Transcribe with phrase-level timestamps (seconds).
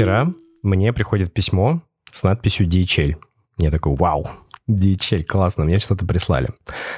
[0.00, 3.16] Вчера мне приходит письмо с надписью DHL.
[3.58, 4.28] Я такой, вау,
[4.66, 6.48] DHL, классно, мне что-то прислали.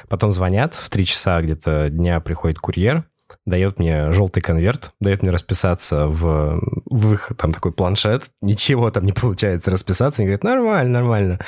[0.07, 3.03] Потом звонят, в 3 часа где-то дня приходит курьер,
[3.45, 9.05] дает мне желтый конверт, дает мне расписаться в, в их там такой планшет, ничего там
[9.05, 11.39] не получается расписаться, они говорят, нормально, нормально.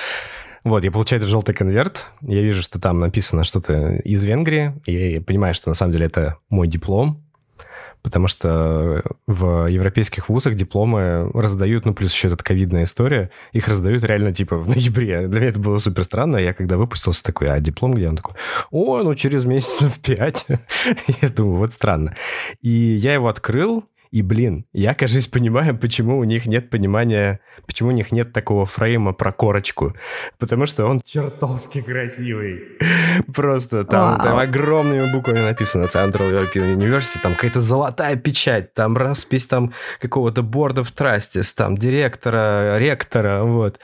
[0.66, 5.14] Вот, я получаю этот желтый конверт, я вижу, что там написано что-то из Венгрии, и
[5.14, 7.25] я понимаю, что на самом деле это мой диплом,
[8.06, 14.04] потому что в европейских вузах дипломы раздают, ну, плюс еще эта ковидная история, их раздают
[14.04, 15.28] реально, типа, в ноябре.
[15.28, 16.38] Для меня это было супер странно.
[16.38, 18.08] Я когда выпустился такой, а диплом где?
[18.08, 18.36] Он такой,
[18.70, 20.46] о, ну, через месяцев пять.
[21.22, 22.16] Я думаю, вот странно.
[22.62, 23.84] И я его открыл,
[24.16, 28.66] и, блин, я, кажется, понимаю, почему у них нет понимания, почему у них нет такого
[28.66, 29.94] фрейма про корочку.
[30.40, 32.64] Потому что он чертовски красивый.
[33.34, 39.48] Просто там, там огромными буквами написано Central European University, там какая-то золотая печать, там распись
[39.48, 43.82] там какого-то Board of Trustees, там директора, ректора, вот.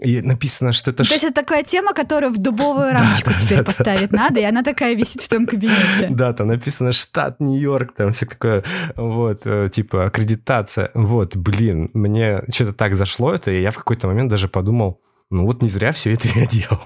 [0.00, 1.04] И написано, что это...
[1.04, 4.94] То есть это такая тема, которую в дубовую рамочку теперь поставить надо, и она такая
[4.94, 6.08] висит в том кабинете.
[6.10, 8.64] Да, там написано штат Нью-Йорк, там все такое,
[8.96, 10.90] вот, э, типа аккредитация.
[10.94, 15.46] Вот, блин, мне что-то так зашло это, и я в какой-то момент даже подумал, ну
[15.46, 16.80] вот не зря все это я делал.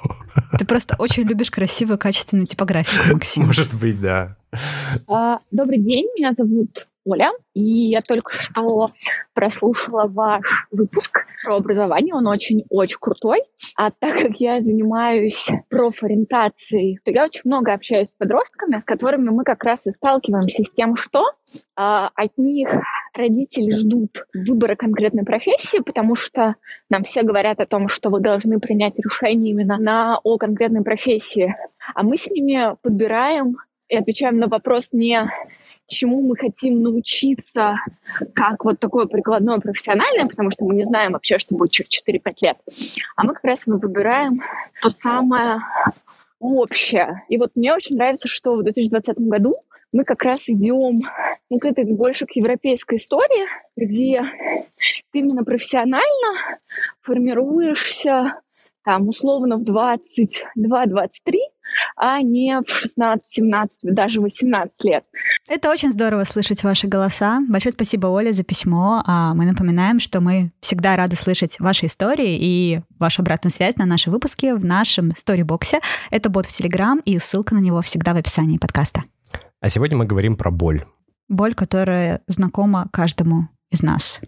[0.58, 3.46] Ты просто очень любишь красивую, качественную типографию, Максим.
[3.46, 4.36] Может быть, да.
[5.08, 8.90] А, добрый день, меня зовут Оля, и я только что
[9.34, 13.42] прослушала ваш выпуск про образование, он очень-очень крутой.
[13.76, 19.30] А так как я занимаюсь профориентацией, то я очень много общаюсь с подростками, с которыми
[19.30, 21.24] мы как раз и сталкиваемся с тем, что
[21.76, 22.70] а, от них
[23.12, 26.56] родители ждут выбора конкретной профессии, потому что
[26.88, 31.54] нам все говорят о том, что вы должны принять решение именно на, о конкретной профессии.
[31.94, 33.56] А мы с ними подбираем
[33.88, 35.28] и отвечаем на вопрос не
[35.86, 37.76] чему мы хотим научиться,
[38.34, 42.34] как вот такое прикладное профессиональное, потому что мы не знаем вообще, что будет через 4-5
[42.42, 42.56] лет.
[43.16, 44.40] А мы как раз мы выбираем
[44.80, 45.60] то самое
[46.38, 47.22] общее.
[47.28, 49.56] И вот мне очень нравится, что в 2020 году
[49.92, 51.00] мы как раз идем
[51.50, 53.46] ну, к этой больше к европейской истории,
[53.76, 54.22] где
[55.12, 56.58] ты именно профессионально
[57.02, 58.32] формируешься
[58.84, 61.08] там условно в 22-23,
[61.96, 65.04] а не в 16, 17, даже 18 лет.
[65.48, 67.40] Это очень здорово слышать ваши голоса.
[67.48, 69.02] Большое спасибо, Оля, за письмо.
[69.06, 73.86] А мы напоминаем, что мы всегда рады слышать ваши истории и вашу обратную связь на
[73.86, 75.80] наши выпуски в нашем сторибоксе.
[76.10, 79.04] Это бот в Телеграм, и ссылка на него всегда в описании подкаста.
[79.60, 80.84] А сегодня мы говорим про боль.
[81.28, 84.20] Боль, которая знакома каждому из нас.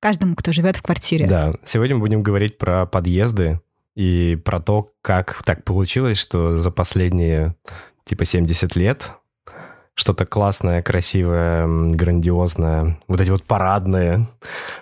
[0.00, 1.26] Каждому, кто живет в квартире.
[1.26, 3.60] Да, сегодня мы будем говорить про подъезды,
[3.94, 7.54] и про то, как так получилось, что за последние
[8.04, 9.10] типа 70 лет
[9.94, 14.26] что-то классное, красивое, грандиозное, вот эти вот парадные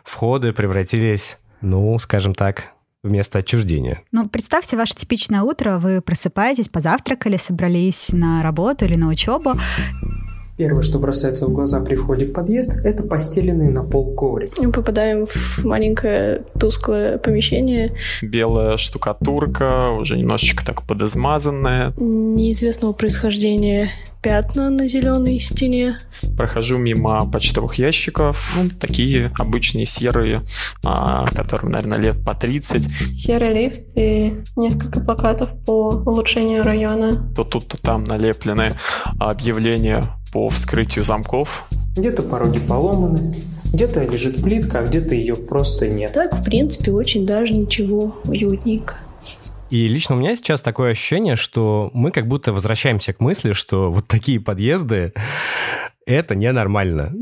[0.05, 2.67] входы превратились, ну, скажем так,
[3.03, 4.03] вместо отчуждения.
[4.13, 9.55] Ну, представьте ваше типичное утро, вы просыпаетесь, позавтракали, собрались на работу или на учебу,
[10.59, 14.59] Первое, что бросается в глаза при входе в подъезд, это постеленный на пол коврик.
[14.59, 17.93] Мы попадаем в маленькое тусклое помещение.
[18.23, 21.93] Белая штукатурка, уже немножечко так подозмазанная.
[21.97, 25.99] Неизвестного происхождения пятна на зеленой стене.
[26.37, 30.41] Прохожу мимо почтовых ящиков, ну, такие обычные серые,
[30.85, 32.89] а, которым, наверное, лет по 30.
[33.17, 37.33] Серый лифт и несколько плакатов по улучшению района.
[37.37, 38.73] То тут, то там налеплены
[39.21, 41.69] объявления по вскрытию замков.
[41.97, 43.37] Где-то пороги поломаны,
[43.73, 46.13] где-то лежит плитка, а где-то ее просто нет.
[46.13, 48.97] Так, в принципе, очень даже ничего, уютненько.
[49.71, 53.91] И лично у меня сейчас такое ощущение, что мы как будто возвращаемся к мысли, что
[53.91, 55.13] вот такие подъезды—
[56.07, 57.15] это ненормально.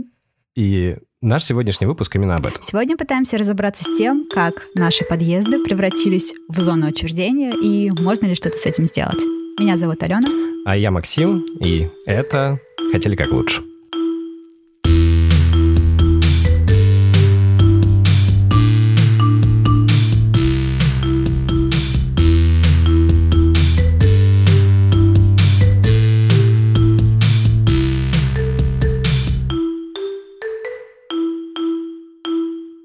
[0.55, 2.63] И наш сегодняшний выпуск именно об этом.
[2.63, 8.35] Сегодня пытаемся разобраться с тем, как наши подъезды превратились в зону отчуждения и можно ли
[8.35, 9.23] что-то с этим сделать.
[9.59, 10.29] Меня зовут Алена.
[10.65, 12.61] А я Максим, и это
[12.93, 13.63] «Хотели как лучше».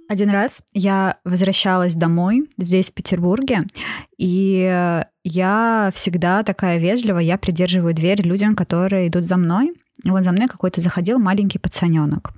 [0.10, 3.64] Один раз я возвращалась домой здесь, в Петербурге,
[4.18, 9.72] и я всегда такая вежливая, я придерживаю дверь людям, которые идут за мной.
[10.04, 12.32] И вот за мной какой-то заходил маленький пацаненок.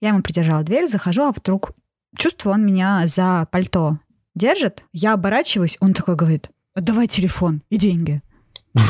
[0.00, 1.72] Я ему придержала дверь, захожу, а вдруг
[2.16, 3.98] чувствую, он меня за пальто
[4.34, 4.84] держит.
[4.92, 8.22] Я оборачиваюсь, он такой говорит, отдавай телефон и деньги.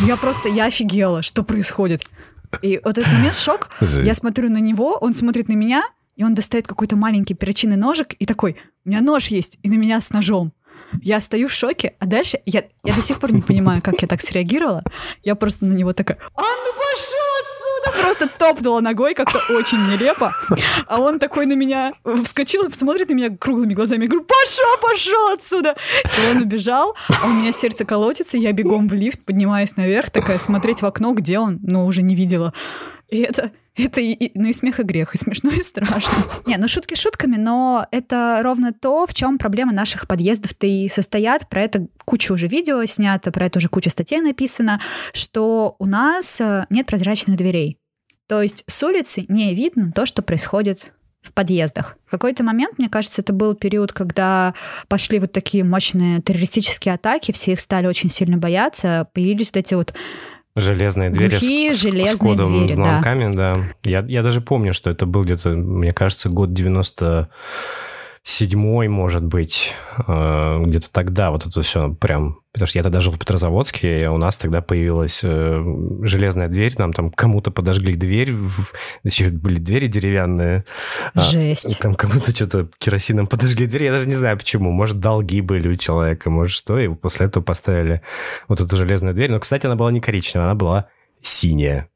[0.07, 2.03] Я просто, я офигела, что происходит.
[2.63, 5.83] И вот этот момент шок, я смотрю на него, он смотрит на меня,
[6.17, 9.75] и он достает какой-то маленький перочинный ножик и такой, у меня нож есть, и на
[9.75, 10.53] меня с ножом.
[11.03, 14.09] Я стою в шоке, а дальше я, я до сих пор не понимаю, как я
[14.09, 14.83] так среагировала.
[15.23, 17.30] Я просто на него такая, а ну пошел
[17.81, 18.03] отсюда!
[18.03, 20.33] Просто топнула ногой как-то очень нелепо.
[20.87, 21.93] А он такой на меня
[22.25, 24.03] вскочил, смотрит на меня круглыми глазами.
[24.03, 25.77] Я говорю, пошел, пошел отсюда!
[26.05, 30.39] И он убежал, а у меня сердце колотится, я бегом в лифт, поднимаюсь наверх, такая
[30.39, 32.53] смотреть в окно, где он, но уже не видела.
[33.09, 36.25] И это, это и, и- ну и смех, и грех, и смешно, и страшно.
[36.47, 41.49] Не, ну шутки шутками, но это ровно то, в чем проблема наших подъездов-то и состоят.
[41.49, 44.81] Про это куча уже видео снято, про это уже куча статей написано,
[45.13, 47.79] что у нас э, нет прозрачных дверей.
[48.29, 51.97] То есть с улицы не видно то, что происходит в подъездах.
[52.07, 54.55] В какой-то момент, мне кажется, это был период, когда
[54.89, 59.75] пошли вот такие мощные террористические атаки, все их стали очень сильно бояться, появились вот эти
[59.75, 59.93] вот
[60.57, 62.85] Железные двери с- Глухие с, с железные кодовыми двери, да.
[62.85, 63.57] замками, да.
[63.85, 66.53] Я, я даже помню, что это был где-то, мне кажется, год
[68.47, 69.75] 97 может быть,
[70.07, 72.41] э, где-то тогда вот это все прям...
[72.53, 75.63] Потому что я тогда жил в Петрозаводске, и у нас тогда появилась э,
[76.03, 78.35] железная дверь, нам там кому-то подожгли дверь,
[79.05, 80.65] еще были двери деревянные.
[81.15, 81.79] А, Жесть.
[81.81, 84.73] Там кому-то что-то керосином подожгли дверь, я даже не знаю почему.
[84.73, 88.03] Может, долги были у человека, может, что, и после этого поставили
[88.49, 89.31] вот эту железную дверь.
[89.31, 90.89] Но, кстати, она была не коричневая, она была
[91.21, 91.89] синяя.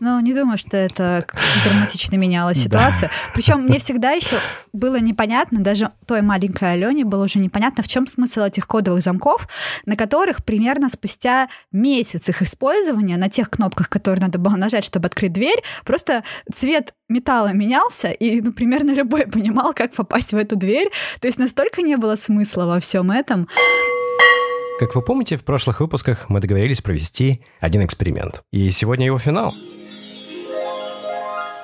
[0.00, 1.26] Ну, не думаю, что это
[1.64, 3.08] драматично меняло ситуацию.
[3.34, 4.36] Причем мне всегда еще
[4.72, 9.48] было непонятно, даже той маленькой Алене было уже непонятно, в чем смысл этих кодовых замков,
[9.86, 15.06] на которых примерно спустя месяц их использования на тех кнопках, которые надо было нажать, чтобы
[15.06, 20.56] открыть дверь, просто цвет металла менялся, и, ну, примерно любой понимал, как попасть в эту
[20.56, 20.90] дверь.
[21.20, 23.48] То есть настолько не было смысла во всем этом.
[24.78, 28.42] Как вы помните, в прошлых выпусках мы договорились провести один эксперимент.
[28.52, 29.54] И сегодня его финал.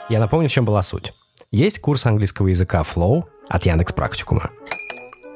[0.08, 1.12] Я напомню, в чем была суть.
[1.50, 4.50] Есть курс английского языка Flow от Яндекс Практикума.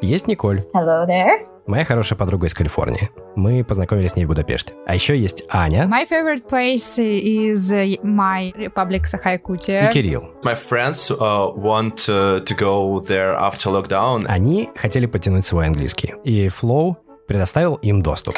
[0.00, 1.46] Есть Николь, Hello there.
[1.67, 3.11] моя хорошая подруга из Калифорнии.
[3.34, 4.73] Мы познакомились с ней в Будапеште.
[4.87, 9.93] А еще есть Аня My favorite place is uh, my Republic и Sakha-Yakutia.
[9.93, 10.31] Кирилл.
[10.44, 14.25] My friends uh, want uh, to go there after lockdown.
[14.26, 16.96] Они хотели подтянуть свой английский, и Flow
[17.26, 18.34] предоставил им доступ.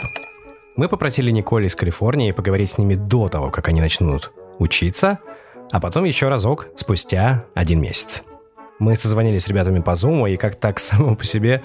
[0.76, 5.18] Мы попросили Николь из Калифорнии поговорить с ними до того, как они начнут учиться,
[5.72, 8.24] а потом еще разок спустя один месяц.
[8.78, 11.62] Мы созвонились с ребятами по Zoom, и как так само по себе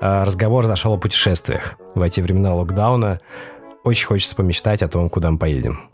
[0.00, 1.74] э, разговор зашел о путешествиях.
[1.94, 3.20] В эти времена локдауна
[3.82, 5.89] очень хочется помечтать о том, куда мы поедем.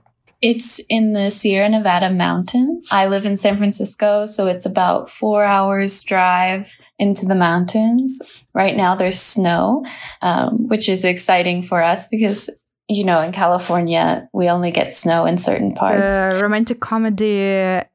[0.49, 2.89] It's in the Sierra Nevada mountains.
[2.93, 8.45] I live in San Francisco, so it's about four hours drive into the mountains.
[8.55, 9.85] Right now there's snow,
[10.23, 12.49] um, which is exciting for us because,
[12.89, 16.13] you know, in California, we only get snow in certain parts.
[16.13, 17.41] The romantic comedy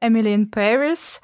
[0.02, 1.20] Emily in Paris,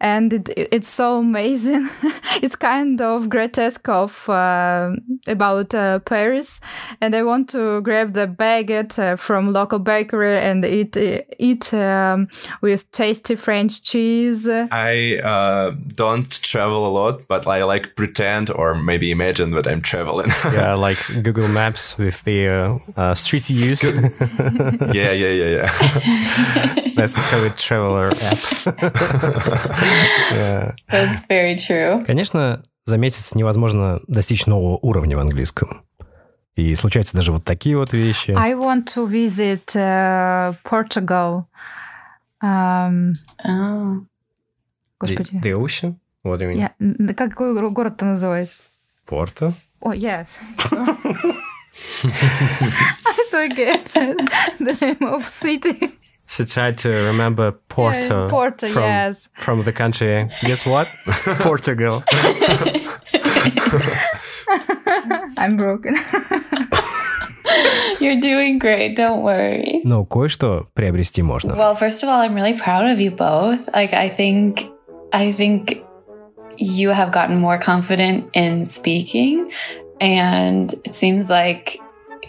[0.00, 1.88] and it, it's so amazing.
[2.42, 4.92] it's kind of grotesque of uh,
[5.26, 6.60] about uh, Paris,
[7.00, 10.96] and I want to grab the baguette uh, from local bakery and eat
[11.40, 12.28] eat um,
[12.60, 14.46] with tasty French cheese.
[14.48, 19.82] I uh, don't travel a lot, but I like pretend or maybe imagine that I'm
[19.82, 20.30] traveling.
[20.48, 22.48] Yeah, like Google Maps with the
[23.08, 23.82] uh, uh, street views.
[24.92, 25.70] yeah, yeah, yeah, yeah.
[26.96, 28.38] That's the COVID Traveler app.
[30.32, 30.72] Yeah.
[30.90, 32.04] That's very true.
[32.04, 35.82] Конечно, за месяц невозможно достичь нового уровня в английском.
[36.56, 38.32] И случаются даже вот такие вот вещи.
[38.36, 41.44] I want to visit uh, Portugal.
[42.42, 43.12] Um,
[43.44, 44.04] Oh.
[44.98, 45.30] господи.
[45.32, 45.96] The, the Ocean?
[46.24, 46.68] What do you mean?
[46.80, 48.56] Н- какой горо- город-то называется?
[49.06, 49.54] Порто?
[49.80, 50.26] Oh, yes.
[52.05, 55.99] I forget the name of city.
[56.25, 58.23] She tried to remember Porto.
[58.23, 59.29] Yeah, Porto, from, yes.
[59.37, 60.29] From the country.
[60.43, 60.87] Guess what?
[61.39, 62.03] Portugal.
[65.37, 65.95] I'm broken.
[67.99, 68.95] You're doing great.
[68.95, 69.81] Don't worry.
[69.83, 71.55] Но кое-что приобрести можно.
[71.55, 73.69] Well, first of all, I'm really proud of you both.
[73.73, 74.69] Like, I think,
[75.11, 75.83] I think
[76.57, 79.51] you have gotten more confident in speaking,
[80.00, 81.78] and it seems like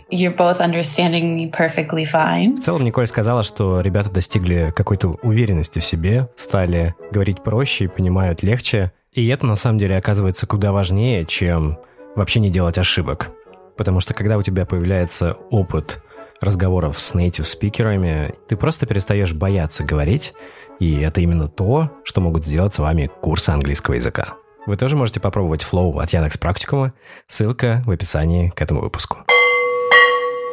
[0.09, 2.55] you're both understanding me perfectly fine.
[2.55, 7.88] В целом, Николь сказала, что ребята достигли какой-то уверенности в себе, стали говорить проще и
[7.88, 8.91] понимают легче.
[9.13, 11.77] И это, на самом деле, оказывается куда важнее, чем
[12.15, 13.31] вообще не делать ошибок.
[13.77, 16.03] Потому что когда у тебя появляется опыт
[16.41, 20.33] разговоров с native спикерами, ты просто перестаешь бояться говорить,
[20.79, 24.35] и это именно то, что могут сделать с вами курсы английского языка.
[24.69, 26.93] Вы тоже можете попробовать Flow от Яндекс Практикума.
[27.25, 29.25] Ссылка в описании к этому выпуску.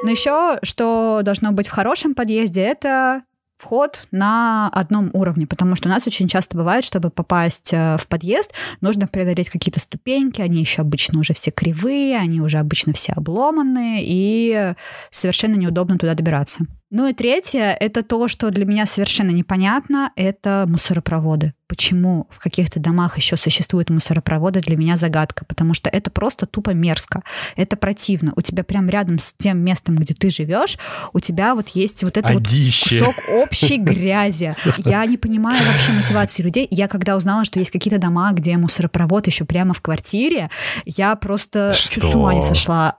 [0.02, 3.24] Но еще, что должно быть в хорошем подъезде, это
[3.58, 8.06] вход на одном уровне, потому что у нас очень часто бывает, чтобы попасть э, в
[8.06, 13.12] подъезд, нужно преодолеть какие-то ступеньки, они еще обычно уже все кривые, они уже обычно все
[13.12, 14.72] обломанные, и
[15.10, 16.64] совершенно неудобно туда добираться.
[16.90, 21.52] Ну и третье, это то, что для меня совершенно непонятно, это мусоропроводы.
[21.68, 26.70] Почему в каких-то домах еще существуют мусоропроводы, для меня загадка, потому что это просто тупо
[26.70, 27.22] мерзко,
[27.56, 28.32] это противно.
[28.36, 30.78] У тебя прям рядом с тем местом, где ты живешь,
[31.12, 33.02] у тебя вот есть вот это Одище.
[33.02, 34.54] вот кусок общей грязи.
[34.78, 36.68] Я не понимаю вообще мотивации людей.
[36.70, 40.50] Я когда узнала, что есть какие-то дома, где мусоропровод еще прямо в квартире,
[40.84, 42.94] я просто чуть с ума не сошла.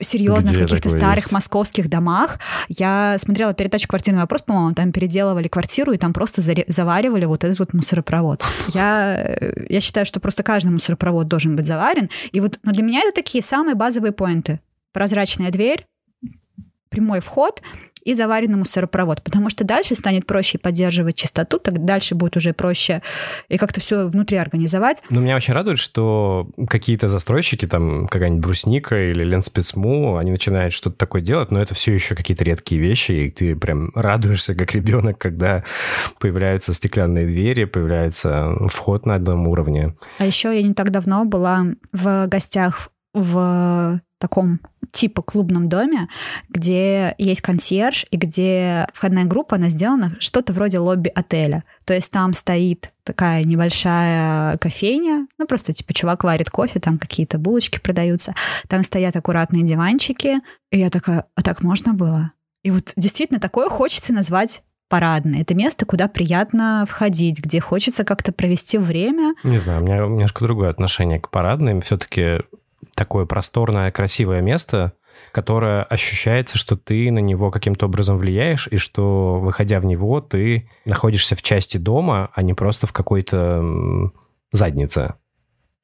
[0.00, 1.32] Серьезно, Где в каких-то старых есть?
[1.32, 7.26] московских домах я смотрела передачу «Квартирный вопрос», по-моему, там переделывали квартиру, и там просто заваривали
[7.26, 8.42] вот этот вот мусоропровод.
[8.72, 12.08] Я, э, я считаю, что просто каждый мусоропровод должен быть заварен.
[12.32, 14.60] И вот но для меня это такие самые базовые поинты.
[14.92, 15.86] Прозрачная дверь,
[16.88, 17.60] прямой вход
[18.04, 23.02] и заваренный мусоропровод, потому что дальше станет проще поддерживать чистоту, так дальше будет уже проще
[23.48, 25.02] и как-то все внутри организовать.
[25.10, 30.96] Но меня очень радует, что какие-то застройщики, там какая-нибудь Брусника или Ленспецму, они начинают что-то
[30.96, 35.18] такое делать, но это все еще какие-то редкие вещи, и ты прям радуешься, как ребенок,
[35.18, 35.64] когда
[36.18, 39.94] появляются стеклянные двери, появляется вход на одном уровне.
[40.18, 44.60] А еще я не так давно была в гостях в таком
[44.92, 46.08] типа клубном доме,
[46.48, 51.64] где есть консьерж и где входная группа, она сделана что-то вроде лобби отеля.
[51.84, 57.38] То есть там стоит такая небольшая кофейня, ну просто типа чувак варит кофе, там какие-то
[57.38, 58.34] булочки продаются,
[58.68, 60.38] там стоят аккуратные диванчики,
[60.70, 62.32] и я такая, а так можно было?
[62.62, 65.42] И вот действительно такое хочется назвать парадной.
[65.42, 69.34] Это место, куда приятно входить, где хочется как-то провести время.
[69.44, 71.82] Не знаю, у меня немножко другое отношение к парадным.
[71.82, 72.40] Все-таки
[72.98, 74.92] такое просторное, красивое место,
[75.30, 80.68] которое ощущается, что ты на него каким-то образом влияешь, и что, выходя в него, ты
[80.84, 84.10] находишься в части дома, а не просто в какой-то
[84.50, 85.14] заднице.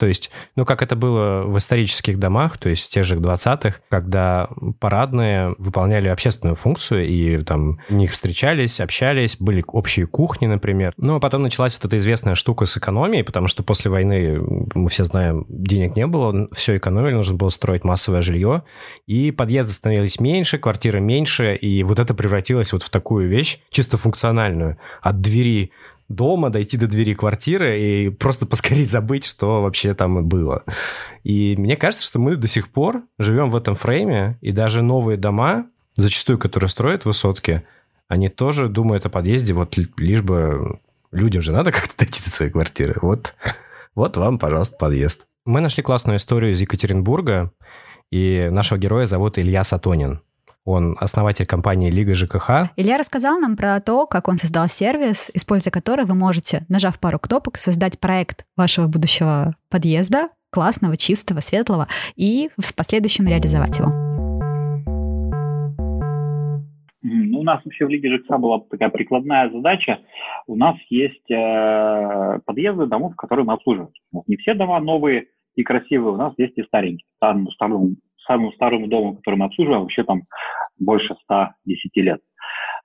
[0.05, 3.77] То есть, ну, как это было в исторических домах, то есть в тех же 20-х,
[3.89, 10.93] когда парадные выполняли общественную функцию, и там в них встречались, общались, были общие кухни, например.
[10.99, 14.39] Ну, а потом началась вот эта известная штука с экономией, потому что после войны,
[14.75, 18.65] мы все знаем, денег не было, все экономили, нужно было строить массовое жилье,
[19.07, 23.97] и подъезды становились меньше, квартиры меньше, и вот это превратилось вот в такую вещь, чисто
[23.97, 24.77] функциональную.
[25.01, 25.73] От двери
[26.09, 30.65] дома, дойти до двери квартиры и просто поскорее забыть, что вообще там было.
[31.23, 35.17] И мне кажется, что мы до сих пор живем в этом фрейме, и даже новые
[35.17, 37.65] дома, зачастую, которые строят высотки,
[38.09, 40.79] они тоже думают о подъезде, вот ли- лишь бы
[41.11, 42.97] людям же надо как-то дойти до своей квартиры.
[43.01, 43.35] Вот,
[43.95, 45.27] вот вам, пожалуйста, подъезд.
[45.47, 47.53] Мы нашли классную историю из Екатеринбурга,
[48.11, 50.21] и нашего героя зовут Илья Сатонин.
[50.67, 55.71] Он основатель компании Лига ЖКХ, Илья рассказал нам про то, как он создал сервис, используя
[55.71, 62.49] который вы можете, нажав пару кнопок, создать проект вашего будущего подъезда, классного, чистого, светлого, и
[62.57, 63.89] в последующем реализовать его.
[67.03, 69.99] Ну, у нас вообще в Лиге ЖКХ была такая прикладная задача.
[70.47, 73.91] У нас есть э, подъезды домов, которые мы обслуживаем.
[74.27, 77.07] Не все дома новые и красивые, у нас есть и старенькие.
[77.21, 80.23] Самому старому, самому старому дому, который мы обслуживаем, вообще там
[80.79, 82.21] больше 110 лет.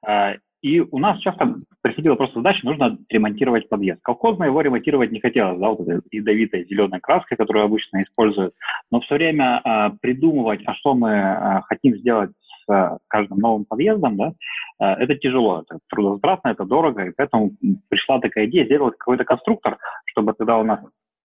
[0.07, 4.01] Э, и у нас часто приходила просто задача, нужно ремонтировать подъезд.
[4.03, 8.53] Колхозно его ремонтировать не хотелось, да, вот этой ядовитой зеленой краской, которую обычно используют.
[8.91, 13.63] Но все время э, придумывать, а что мы э, хотим сделать с э, каждым новым
[13.63, 14.33] подъездом, да,
[14.81, 17.51] э, это тяжело, это трудозатратно, это дорого, и поэтому
[17.87, 19.77] пришла такая идея сделать какой-то конструктор,
[20.07, 20.81] чтобы тогда у нас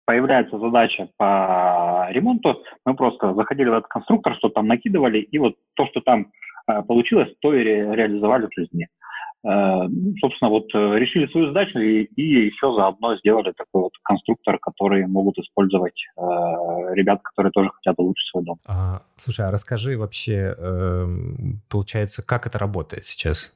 [0.08, 5.56] появляется задача по ремонту, мы просто заходили в этот конструктор, что там накидывали, и вот
[5.74, 6.28] то, что там
[6.66, 8.88] э, получилось, то и ре- реализовали в жизни.
[9.44, 13.92] Э, ну, собственно, вот э, решили свою задачу и, и еще заодно сделали такой вот
[14.02, 16.22] конструктор, который могут использовать э,
[16.94, 18.56] ребят, которые тоже хотят улучшить свой дом.
[18.66, 23.54] А, слушай, а расскажи вообще, эм, получается, как это работает сейчас?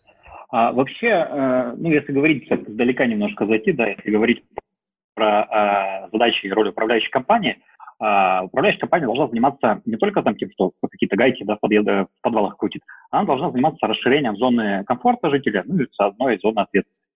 [0.50, 4.44] А вообще, э, ну, если говорить, так, издалека немножко зайти, да, если говорить
[5.22, 7.58] про э, задачи и роль управляющей компании,
[8.00, 12.06] э, управляющая компания должна заниматься не только там тем, что какие-то гайки да, в, подъезда-
[12.06, 16.60] в подвалах крутит, она должна заниматься расширением зоны комфорта жителя, ну и заодно и зоны
[16.60, 17.08] ответственности.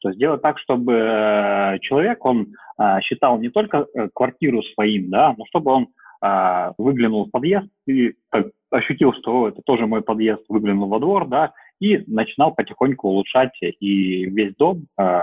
[0.00, 5.10] То есть сделать так, чтобы э, человек, он э, считал не только э, квартиру своим,
[5.10, 5.88] да, но чтобы он
[6.24, 11.00] э, выглянул в подъезд и так, ощутил, что «О, это тоже мой подъезд, выглянул во
[11.00, 15.20] двор, да, и начинал потихоньку улучшать и весь дом, э,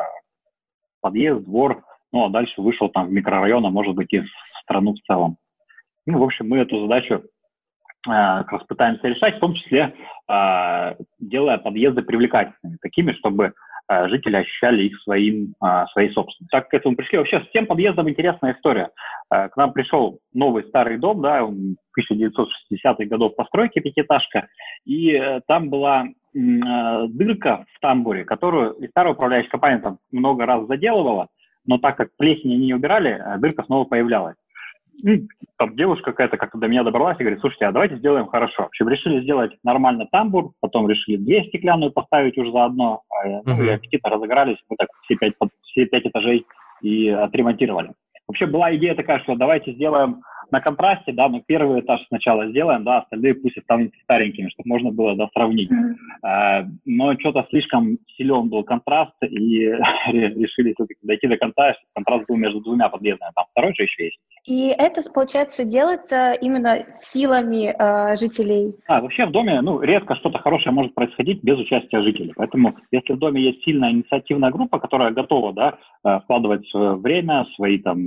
[1.01, 4.27] подъезд, двор, ну а дальше вышел там в микрорайон, а может быть и в
[4.63, 5.37] страну в целом.
[6.05, 7.23] Ну, в общем, мы эту задачу
[8.03, 9.93] как раз пытаемся решать, в том числе
[11.19, 13.53] делая подъезды привлекательными, такими, чтобы
[13.89, 15.53] жители ощущали их своим,
[15.91, 16.47] своей собственностью.
[16.51, 17.17] Так к этому пришли.
[17.17, 18.91] Вообще с тем подъездом интересная история.
[19.29, 24.47] К нам пришел новый старый дом, да, 1960-х годов постройки, пятиэтажка,
[24.85, 31.27] и там была дырка в тамбуре, которую и старая управляющая компания там много раз заделывала,
[31.67, 34.35] но так как плесень они не убирали, дырка снова появлялась.
[35.03, 38.63] И там девушка какая-то как-то до меня добралась и говорит, слушайте, а давайте сделаем хорошо.
[38.63, 43.41] В общем, решили сделать нормально тамбур, потом решили две стеклянную поставить уже заодно, uh-huh.
[43.45, 45.33] ну и аппетитно разыгрались, мы так все пять,
[45.63, 46.47] все пять этажей
[46.81, 47.91] и отремонтировали.
[48.27, 52.83] Вообще была идея такая, что давайте сделаем на контрасте, да, мы первый этаж сначала сделаем,
[52.83, 55.69] да, остальные пусть останутся старенькими, чтобы можно было, да, сравнить.
[55.71, 56.67] Mm-hmm.
[56.85, 59.65] но что-то слишком силен был контраст, и
[60.11, 64.05] решили все-таки дойти до конца, чтобы контраст был между двумя подъездами, там второй же еще
[64.05, 64.19] есть.
[64.45, 68.73] И это, получается, делается именно силами э, жителей?
[68.87, 73.13] А, вообще в доме, ну, редко что-то хорошее может происходить без участия жителей, поэтому если
[73.13, 77.99] в доме есть сильная инициативная группа, которая готова, да, э, вкладывать свое время, свои там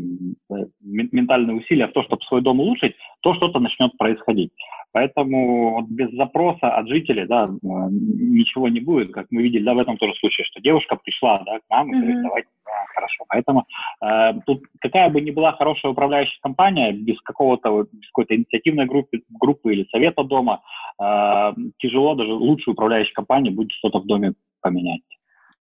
[0.51, 4.53] э, ментальные усилия в то, чтобы свой дом улучшить, то что-то начнет происходить.
[4.93, 9.79] Поэтому вот без запроса от жителей да, ничего не будет, как мы видели да, в
[9.79, 12.23] этом тоже случае, что девушка пришла да, к нам и говорит, mm-hmm.
[12.23, 13.25] давайте, да, хорошо.
[13.29, 13.67] Поэтому
[14.03, 19.21] э, тут какая бы ни была хорошая управляющая компания, без какого-то без какой-то инициативной группы,
[19.41, 20.61] группы или совета дома,
[21.01, 25.03] э, тяжело даже лучшей управляющей компании будет что-то в доме поменять.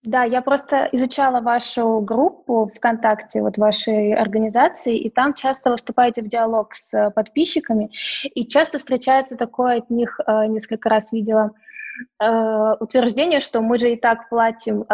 [0.05, 6.28] Да, я просто изучала вашу группу ВКонтакте, вот вашей организации, и там часто выступаете в
[6.28, 7.90] диалог с э, подписчиками,
[8.33, 11.50] и часто встречается такое от них, э, несколько раз видела,
[12.23, 14.85] э, утверждение, что мы же и так платим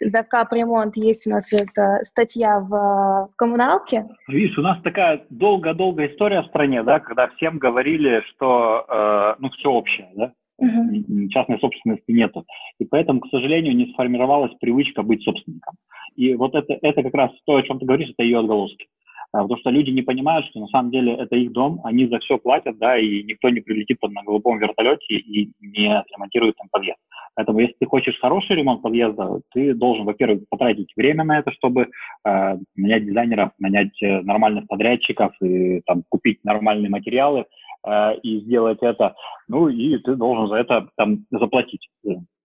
[0.00, 4.08] за капремонт, есть у нас эта статья в, в коммуналке.
[4.26, 9.70] Видишь, у нас такая долгая-долгая история в стране, да, когда всем говорили, что ну все
[9.70, 11.28] общее, да, Uh-huh.
[11.28, 12.44] Частной собственности нету.
[12.78, 15.74] И поэтому, к сожалению, не сформировалась привычка быть собственником.
[16.14, 18.86] И вот это, это как раз то, о чем ты говоришь, это ее отголоски.
[19.32, 22.18] А, потому что люди не понимают, что на самом деле это их дом, они за
[22.18, 26.98] все платят, да, и никто не прилетит на голубом вертолете и не отремонтирует там подъезд.
[27.34, 31.88] Поэтому если ты хочешь хороший ремонт подъезда, ты должен, во-первых, потратить время на это, чтобы
[32.26, 37.46] э, нанять дизайнеров, нанять э, нормальных подрядчиков и там, купить нормальные материалы,
[37.86, 39.14] Э, и сделать это,
[39.48, 41.88] ну и ты должен за это там заплатить.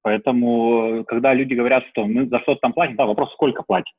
[0.02, 3.94] Поэтому, когда люди говорят, что мы за что-то там платим, да, вопрос, сколько платим.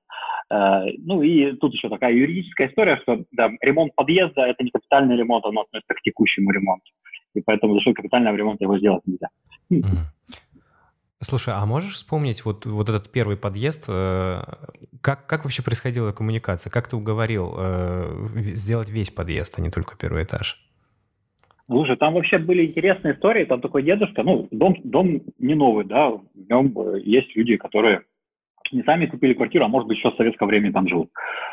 [0.50, 5.16] Э, ну и тут еще такая юридическая история, что да, ремонт подъезда– это не капитальный
[5.16, 6.90] ремонт, он относится к текущему ремонту.
[7.34, 9.28] И поэтому за счет капитального ремонта его сделать нельзя.
[11.20, 13.86] Слушай, а можешь вспомнить вот, вот этот первый подъезд?
[13.88, 14.42] Э,
[15.00, 16.70] как, как вообще происходила коммуникация?
[16.70, 17.54] Как ты уговорил
[18.54, 20.67] сделать весь подъезд, а не только первый этаж?
[21.70, 23.44] Слушай, там вообще были интересные истории.
[23.44, 28.02] Там такой дедушка, ну, дом, дом не новый, да, в нем э, есть люди, которые
[28.72, 31.10] не сами купили квартиру, а может быть еще в советское время там живут.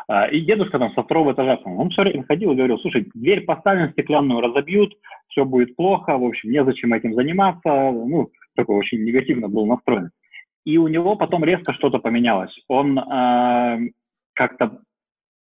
[0.07, 3.41] А, и дедушка там со второго этажа, он все время ходил и говорил, слушай, дверь
[3.41, 4.93] поставим стеклянную, разобьют,
[5.29, 7.69] все будет плохо, в общем, незачем этим заниматься.
[7.91, 10.11] Ну, такой очень негативно был настроен.
[10.65, 12.53] И у него потом резко что-то поменялось.
[12.67, 13.89] Он э,
[14.33, 14.79] как-то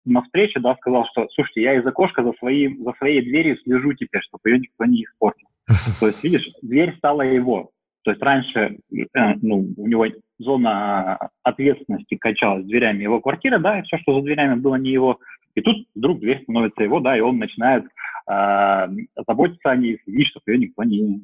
[0.05, 3.93] на встрече, да, сказал, что, слушайте, я из окошка за, своим, за своей дверью слежу
[3.95, 5.49] теперь, чтобы ее никто не испортил.
[6.01, 7.71] То есть, видишь, дверь стала его.
[8.05, 10.07] То есть раньше э, ну, у него
[10.38, 15.21] зона ответственности качалась дверями его квартиры, да, и все, что за дверями было не его.
[15.55, 17.85] И тут вдруг дверь становится его, да, и он начинает
[18.29, 18.88] э,
[19.27, 21.21] заботиться о ней, следить, чтобы ее никто не,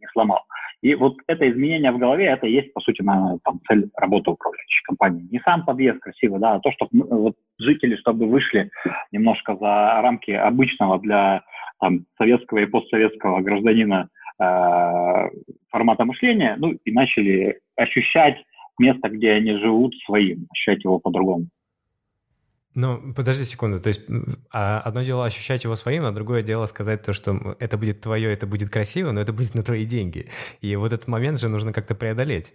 [0.00, 0.40] не сломал.
[0.82, 4.30] И вот это изменение в голове, это и есть, по сути, наверное, там, цель работы
[4.30, 5.28] управляющей компании.
[5.30, 8.70] Не сам подъезд красивый, да, а то, чтобы вот, жители, чтобы вышли
[9.12, 11.42] немножко за рамки обычного для
[11.80, 14.08] там, советского и постсоветского гражданина
[14.40, 15.28] э,
[15.68, 18.42] формата мышления, ну, и начали ощущать
[18.78, 21.46] место, где они живут, своим, ощущать его по-другому.
[22.74, 23.80] Ну, подожди секунду.
[23.80, 24.08] То есть
[24.52, 28.32] а одно дело ощущать его своим, а другое дело сказать то, что это будет твое,
[28.32, 30.26] это будет красиво, но это будет на твои деньги.
[30.60, 32.52] И вот этот момент же нужно как-то преодолеть.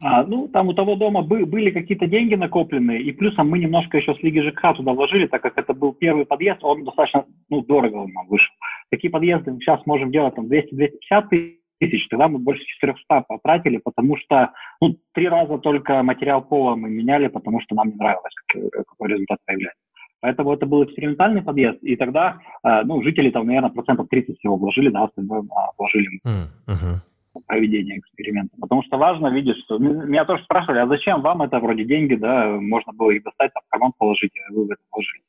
[0.00, 4.14] А, ну, там у того дома были какие-то деньги накопленные, и плюсом мы немножко еще
[4.14, 7.96] с Лиги ЖКХ туда вложили, так как это был первый подъезд, он достаточно, ну, дорого
[7.96, 8.52] он нам вышел.
[8.90, 14.16] Такие подъезды сейчас можем делать там 200-250 тысяч, тысяч, тогда мы больше 400 потратили, потому
[14.16, 18.70] что ну, три раза только материал пола мы меняли, потому что нам не нравилось, какой,
[18.70, 19.80] какой результат появляется.
[20.20, 24.56] Поэтому это был экспериментальный подъезд, и тогда э, ну, жители там, наверное, процентов 30 всего
[24.56, 27.42] вложили, да, остальное а, вложили mm-hmm.
[27.46, 28.56] проведение эксперимента.
[28.60, 32.48] Потому что важно видеть, что меня тоже спрашивали, а зачем вам это вроде деньги, да,
[32.60, 35.22] можно было их достать, там, в карман положить, а вы в это вложили.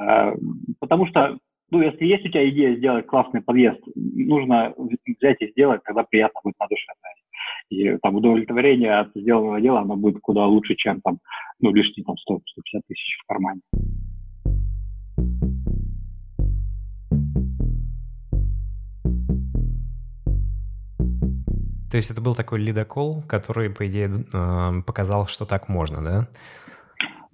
[0.00, 0.36] Э,
[0.78, 1.38] потому что
[1.70, 4.74] ну, если есть у тебя идея сделать классный подъезд, нужно
[5.18, 6.92] взять и сделать, тогда приятно будет на душе.
[7.70, 11.18] И там удовлетворение от сделанного дела, оно будет куда лучше, чем там,
[11.60, 13.60] ну, лишние там 100-150 тысяч в кармане.
[21.90, 26.28] То есть это был такой лидокол, который, по идее, э, показал, что так можно, да?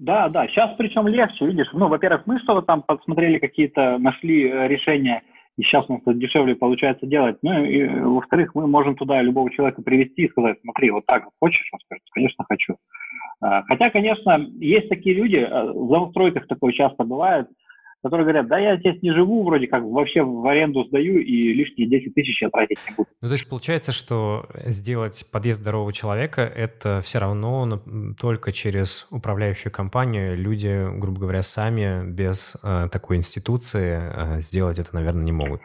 [0.00, 0.46] Да, да.
[0.48, 1.68] Сейчас причем легче, видишь.
[1.74, 5.22] Ну, во-первых, мы что-то там подсмотрели какие-то, нашли э, решения,
[5.58, 7.36] и сейчас у нас это дешевле получается делать.
[7.42, 11.68] Ну, и, во-вторых, мы можем туда любого человека привести и сказать, смотри, вот так хочешь?
[11.72, 12.76] Он скажет, конечно, хочу.
[13.42, 17.48] А, хотя, конечно, есть такие люди, э, в новостройках такое часто бывает,
[18.02, 21.88] которые говорят, да я здесь не живу, вроде как вообще в аренду сдаю, и лишние
[21.88, 23.08] 10 тысяч я тратить не буду.
[23.20, 27.80] Ну, то есть получается, что сделать подъезд здорового человека, это все равно
[28.18, 34.94] только через управляющую компанию люди, грубо говоря, сами без э, такой институции э, сделать это,
[34.94, 35.60] наверное, не могут.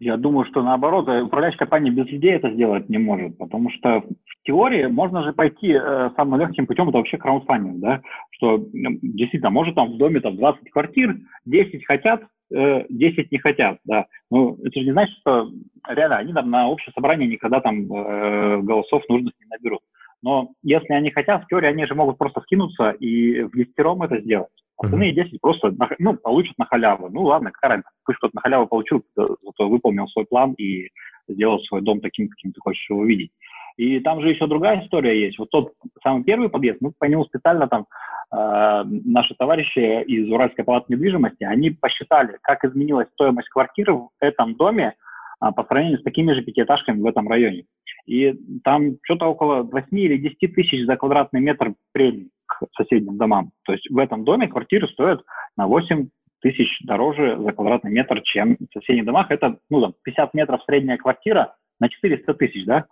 [0.00, 4.02] Я думаю, что наоборот, управляющая компания без людей это сделать не может, потому что
[4.44, 9.74] теории можно же пойти э, самым легким путем, это вообще краудфандинг, да, что действительно, может
[9.74, 12.22] там в доме там 20 квартир, 10 хотят,
[12.54, 14.06] э, 10 не хотят, да.
[14.30, 15.50] Ну, это же не значит, что
[15.88, 19.80] реально они там на общее собрание никогда там э, голосов нужных не наберут.
[20.22, 24.20] Но если они хотят, в теории они же могут просто скинуться и в десятером это
[24.20, 24.48] сделать.
[24.78, 27.08] Остальные 10 просто ну, получат на халяву.
[27.10, 30.88] Ну ладно, какая разница, пусть кто-то на халяву получил, зато выполнил свой план и
[31.28, 33.30] сделал свой дом таким, каким ты хочешь его видеть.
[33.76, 35.38] И там же еще другая история есть.
[35.38, 37.86] Вот тот самый первый подъезд, мы по нему специально там
[38.32, 44.54] э, наши товарищи из Уральской палаты недвижимости, они посчитали, как изменилась стоимость квартиры в этом
[44.54, 44.94] доме
[45.42, 47.64] э, по сравнению с такими же пятиэтажками в этом районе.
[48.06, 53.50] И там что-то около 8 или 10 тысяч за квадратный метр премий к соседним домам.
[53.64, 55.22] То есть в этом доме квартиры стоят
[55.56, 56.08] на 8
[56.42, 59.30] тысяч дороже за квадратный метр, чем в соседних домах.
[59.30, 62.84] Это, ну, там, 50 метров средняя квартира на 400 тысяч, да?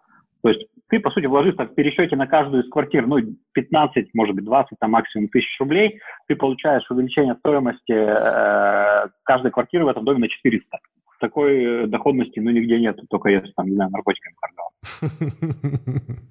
[0.42, 3.18] То есть ты, по сути, вложив так в пересчете на каждую из квартир, ну,
[3.52, 9.84] 15, может быть, 20, там, максимум тысяч рублей, ты получаешь увеличение стоимости э, каждой квартиры
[9.84, 10.78] в этом доме на 400
[11.22, 14.72] такой э, доходности, ну, нигде нет, только если там, не знаю, наркотиками торговал.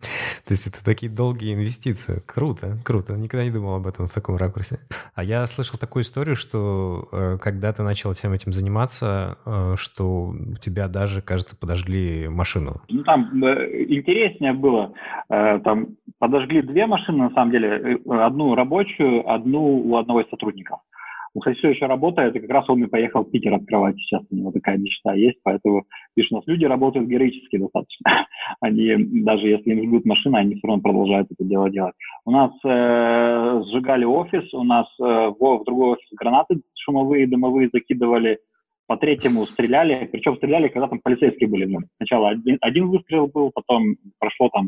[0.46, 2.22] То есть это такие долгие инвестиции.
[2.28, 3.14] Круто, круто.
[3.14, 4.76] Никогда не думал об этом в таком ракурсе.
[5.16, 10.34] А я слышал такую историю, что э, когда ты начал всем этим заниматься, э, что
[10.34, 12.82] у тебя даже, кажется, подожгли машину.
[12.90, 14.94] Ну, там интереснее было.
[15.30, 18.00] Там подожгли две машины, на самом деле.
[18.10, 20.80] Одну рабочую, одну у одного из сотрудников.
[21.40, 23.96] Кстати, все еще работает, и как раз он и поехал в Питер открывать.
[23.98, 28.28] Сейчас у него такая мечта есть, поэтому, видишь, у нас люди работают героически достаточно.
[28.60, 31.96] Они, даже если им жгут машины, они все равно продолжают это дело делать.
[32.26, 37.70] У нас э, сжигали офис, у нас э, в, в другой офис гранаты шумовые, дымовые
[37.72, 38.40] закидывали,
[38.92, 41.80] по третьему стреляли, причем стреляли, когда там полицейские были.
[41.96, 44.68] Сначала один, один выстрел был, потом прошло там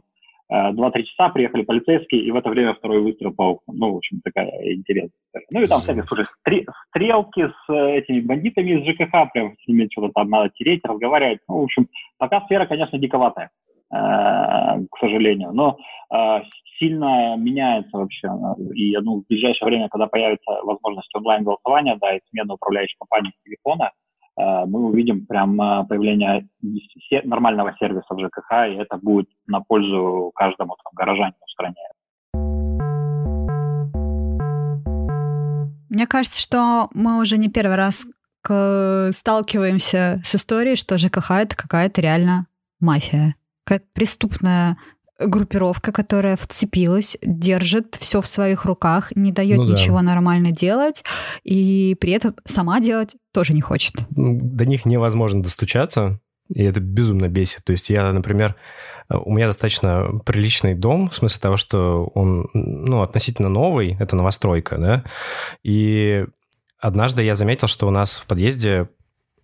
[0.53, 3.75] Э, два-три часа приехали полицейские, и в это время второй выстрел по окнам.
[3.75, 5.45] Ну, в общем, такая интересная история.
[5.51, 6.25] Ну и там всякие, слушай,
[6.89, 11.39] стрелки с э, этими бандитами из ЖКХ, прям с ними что-то там надо тереть, разговаривать.
[11.47, 11.87] Ну, в общем,
[12.19, 13.49] пока сфера, конечно, диковатая,
[13.91, 15.53] э, к сожалению.
[15.53, 15.77] Но
[16.77, 18.27] сильно меняется вообще.
[18.75, 23.43] И ну, в ближайшее время, когда появится возможность онлайн-голосования, да, и смена управляющей компании с
[23.43, 24.02] телефона, Э,
[24.35, 26.47] мы увидим прям э, появление
[27.23, 31.75] нормального сервиса в ЖКХ, и это будет на пользу каждому там, горожанину в стране.
[35.89, 38.07] Мне кажется, что мы уже не первый раз
[38.43, 42.47] сталкиваемся с историей, что ЖКХ это какая-то реально
[42.79, 44.77] мафия, какая-то преступная
[45.19, 50.03] группировка, которая вцепилась, держит все в своих руках, не дает ну, ничего да.
[50.03, 51.03] нормально делать,
[51.43, 53.95] и при этом сама делать тоже не хочет.
[54.09, 56.19] До них невозможно достучаться,
[56.53, 57.63] и это безумно бесит.
[57.63, 58.55] То есть я, например,
[59.09, 64.77] у меня достаточно приличный дом, в смысле того, что он, ну, относительно новый, это новостройка,
[64.77, 65.03] да,
[65.63, 66.25] и
[66.79, 68.89] однажды я заметил, что у нас в подъезде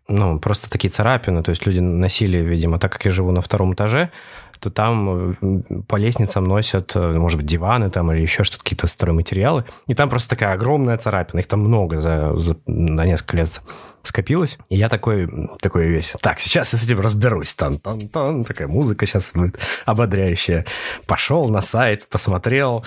[0.10, 3.76] ну, просто такие царапины, то есть люди носили, видимо, так как я живу на втором
[3.76, 4.10] этаже,
[4.60, 8.88] то там э, по лестницам носят, э, может быть, диваны там или еще что-то, какие-то
[8.88, 9.66] стройматериалы.
[9.88, 11.40] И там просто такая огромная царапина.
[11.40, 13.62] Их там много за, за на несколько лет
[14.04, 14.58] скопилось.
[14.70, 15.30] И я такой,
[15.62, 17.54] такой весь, так, сейчас я с этим разберусь.
[17.54, 20.66] Тан -тан -тан, такая музыка сейчас будет ободряющая.
[21.08, 22.84] Пошел на сайт, посмотрел.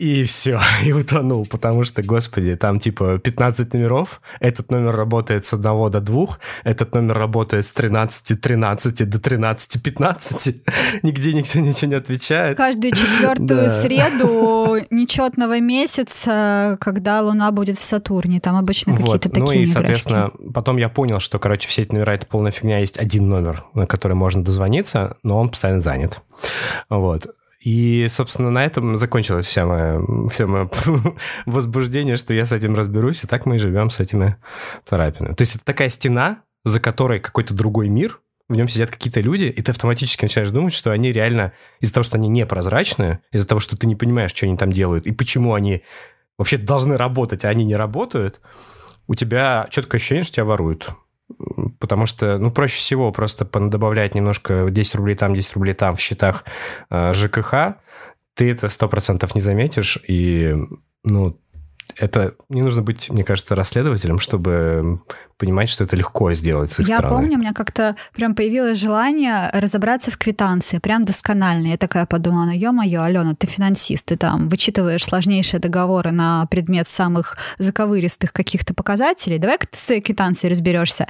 [0.00, 5.52] И все, и утонул, потому что, господи, там типа 15 номеров, этот номер работает с
[5.52, 6.26] 1 до 2,
[6.64, 10.62] этот номер работает с 13.13 до 13.15,
[11.02, 12.56] нигде никто ничего не отвечает.
[12.56, 19.52] Каждую четвертую среду нечетного месяца, когда Луна будет в Сатурне, там обычно какие-то такие Ну
[19.52, 23.28] и, соответственно, потом я понял, что, короче, все эти номера— это полная фигня, есть один
[23.28, 26.20] номер, на который можно дозвониться, но он постоянно занят.
[26.88, 27.28] Вот.
[27.64, 30.68] И, собственно, на этом закончилось все мое, все мое
[31.46, 34.36] возбуждение, что я с этим разберусь, и так мы и живем с этими
[34.84, 35.32] царапинами.
[35.32, 39.46] То есть это такая стена, за которой какой-то другой мир, в нем сидят какие-то люди,
[39.46, 43.60] и ты автоматически начинаешь думать, что они реально, из-за того, что они непрозрачные, из-за того,
[43.60, 45.82] что ты не понимаешь, что они там делают, и почему они
[46.36, 48.42] вообще должны работать, а они не работают,
[49.06, 50.90] у тебя четкое ощущение, что тебя воруют.
[51.78, 56.00] Потому что, ну, проще всего просто добавлять немножко 10 рублей там, 10 рублей там в
[56.00, 56.44] счетах
[56.90, 57.76] э, ЖКХ,
[58.34, 60.54] ты это 100% не заметишь, и,
[61.04, 61.38] ну,
[61.96, 65.00] это не нужно быть, мне кажется, расследователем, чтобы
[65.36, 67.16] понимать, что это легко сделать с их Я стороны.
[67.16, 71.68] помню, у меня как-то прям появилось желание разобраться в квитанции, прям досконально.
[71.68, 76.86] Я такая подумала, ну, ё-моё, Алена, ты финансист, ты там вычитываешь сложнейшие договоры на предмет
[76.86, 79.38] самых заковыристых каких-то показателей.
[79.38, 81.06] Давай-ка ты с квитанцией разберешься.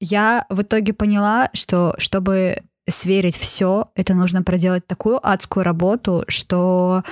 [0.00, 7.04] Я в итоге поняла, что чтобы сверить все, это нужно проделать такую адскую работу, что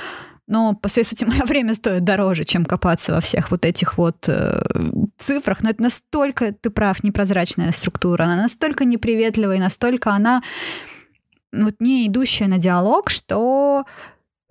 [0.50, 4.28] но по своей сути мое время стоит дороже, чем копаться во всех вот этих вот
[4.28, 4.62] э,
[5.16, 5.62] цифрах.
[5.62, 10.42] Но это настолько, ты прав, непрозрачная структура, она настолько неприветливая настолько она
[11.52, 13.84] вот не идущая на диалог, что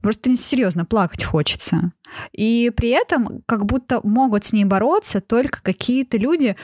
[0.02, 1.92] просто серьезно плакать хочется.
[2.32, 6.56] И при этом как будто могут с ней бороться только какие-то люди,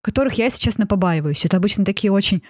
[0.00, 1.44] которых я, если честно, побаиваюсь.
[1.44, 2.42] Это обычно такие очень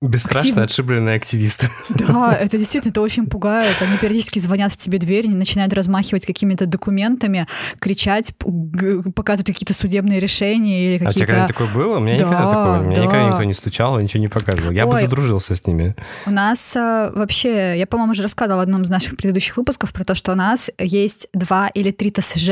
[0.00, 0.62] Бесстрашно Активно.
[0.62, 1.68] отшибленные активисты.
[1.88, 3.74] Да, это действительно, это очень пугает.
[3.80, 7.48] Они периодически звонят в тебе дверь, они начинают размахивать какими-то документами,
[7.80, 11.32] кричать, показывать какие-то судебные решения или А у тебя какие-то...
[11.32, 11.96] когда такое было?
[11.96, 12.82] У меня Да, никогда такого.
[12.82, 13.02] Меня да.
[13.02, 14.70] никогда никто не стучал, ничего не показывал.
[14.70, 15.00] Я бы Ой.
[15.00, 15.96] задружился с ними.
[16.26, 20.04] У нас а, вообще, я, по-моему, уже рассказывала в одном из наших предыдущих выпусков про
[20.04, 22.50] то, что у нас есть два или три ТСЖ,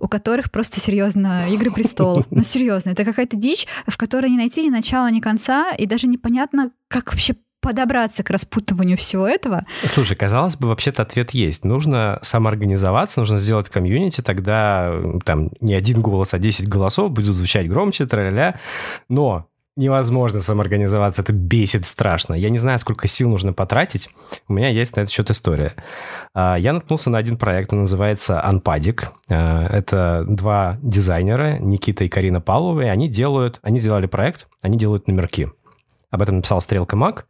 [0.00, 2.26] у которых просто серьезно Игры престолов.
[2.40, 6.06] Ну, серьезно, это какая-то дичь, в которой не найти ни начала, ни конца, и даже
[6.08, 9.64] непонятно, как вообще подобраться к распутыванию всего этого.
[9.86, 11.64] Слушай, казалось бы, вообще-то ответ есть.
[11.64, 14.92] Нужно самоорганизоваться, нужно сделать комьюнити, тогда
[15.24, 18.54] там не один голос, а 10 голосов будут звучать громче, тра
[19.08, 22.34] Но невозможно самоорганизоваться, это бесит страшно.
[22.34, 24.08] Я не знаю, сколько сил нужно потратить.
[24.48, 25.74] У меня есть на этот счет история.
[26.34, 29.08] А, Я наткнулся на один проект, он называется Unpadik.
[29.30, 35.06] А, Это два дизайнера, Никита и Карина Павловы, они делают, они сделали проект, они делают
[35.06, 35.48] номерки.
[36.10, 37.26] Об этом написал Стрелка Мак.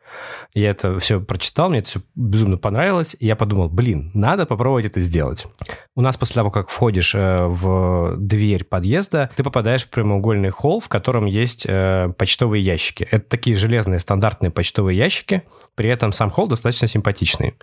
[0.54, 3.14] Я это все прочитал, мне это все безумно понравилось.
[3.18, 5.46] И я подумал, блин, надо попробовать это сделать.
[5.94, 10.80] У нас после того, как входишь э, в дверь подъезда, ты попадаешь в прямоугольный холл,
[10.80, 13.06] в котором есть э, почтовые ящики.
[13.10, 15.42] Это такие железные стандартные почтовые ящики,
[15.74, 17.56] при этом сам холл достаточно симпатичный.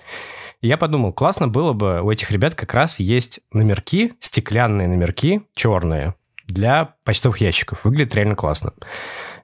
[0.62, 5.42] И я подумал, классно было бы, у этих ребят как раз есть номерки, стеклянные номерки,
[5.56, 6.16] черные,
[6.48, 7.84] для почтовых ящиков.
[7.84, 8.74] Выглядит реально классно.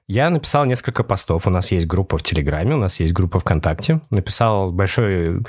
[0.06, 1.46] Я написал несколько постов.
[1.46, 4.00] У нас есть группа в Телеграме, у нас есть группа ВКонтакте.
[4.10, 5.42] Написал большой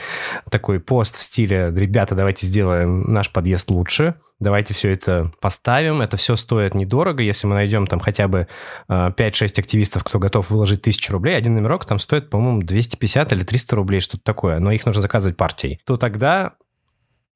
[0.50, 4.16] такой пост в стиле «Ребята, давайте сделаем наш подъезд лучше».
[4.40, 6.02] Давайте все это поставим.
[6.02, 7.24] Это все стоит недорого.
[7.24, 8.48] Если мы найдем там хотя бы
[8.90, 13.44] э, 5-6 активистов, кто готов выложить тысячу рублей, один номерок там стоит, по-моему, 250 или
[13.44, 14.60] 300 рублей, что-то такое.
[14.60, 15.80] Но их нужно заказывать партией.
[15.86, 16.54] То тогда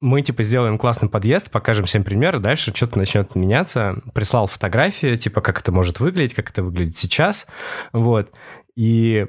[0.00, 3.98] мы, типа, сделаем классный подъезд, покажем всем пример, и дальше что-то начнет меняться.
[4.14, 7.46] Прислал фотографии, типа, как это может выглядеть, как это выглядит сейчас,
[7.92, 8.30] вот.
[8.76, 9.26] И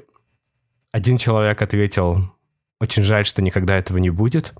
[0.90, 2.32] один человек ответил,
[2.80, 4.54] очень жаль, что никогда этого не будет.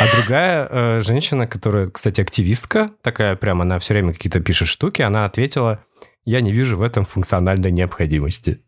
[0.00, 5.02] А другая э, женщина, которая, кстати, активистка, такая прям, она все время какие-то пишет штуки,
[5.02, 5.84] она ответила,
[6.24, 8.62] я не вижу в этом функциональной необходимости.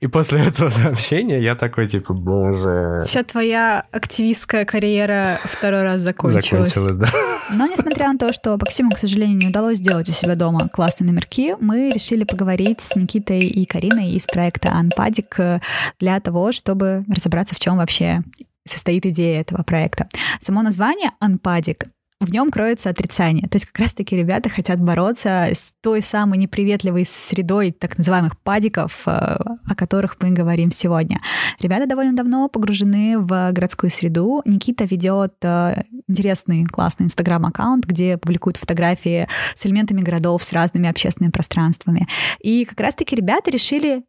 [0.00, 3.02] И после этого сообщения я такой, типа, боже...
[3.04, 6.74] Вся твоя активистская карьера второй раз закончилась.
[6.74, 7.08] Закончилась, да.
[7.50, 11.08] Но несмотря на то, что Максиму, к сожалению, не удалось сделать у себя дома классные
[11.08, 15.36] номерки, мы решили поговорить с Никитой и Кариной из проекта Анпадик
[15.98, 18.22] для того, чтобы разобраться, в чем вообще
[18.64, 20.08] состоит идея этого проекта.
[20.40, 21.86] Само название Анпадик
[22.20, 23.48] в нем кроется отрицание.
[23.48, 29.02] То есть как раз-таки ребята хотят бороться с той самой неприветливой средой так называемых падиков,
[29.06, 31.20] э, о которых мы говорим сегодня.
[31.60, 34.42] Ребята довольно давно погружены в городскую среду.
[34.44, 41.30] Никита ведет э, интересный, классный инстаграм-аккаунт, где публикует фотографии с элементами городов, с разными общественными
[41.30, 42.08] пространствами.
[42.40, 44.02] И как раз-таки ребята решили